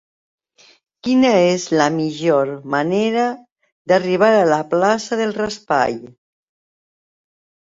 [1.07, 3.27] Quina és la millor manera
[3.93, 6.01] d'arribar a la plaça del Raspall?